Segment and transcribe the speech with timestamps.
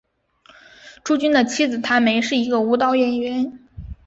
[1.03, 3.63] 朱军的妻子谭梅是一个舞蹈演员。